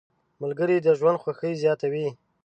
[0.41, 2.07] ملګري د ژوند خوښي زیاته وي.